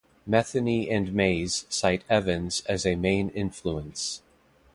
Metheny 0.27 0.89
and 0.91 1.13
Mays 1.13 1.67
cite 1.69 2.03
Evans 2.09 2.61
as 2.65 2.87
a 2.87 2.95
main 2.95 3.29
influence. 3.29 4.23